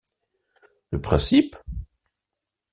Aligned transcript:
Le 0.89 0.99
principe? 0.99 1.55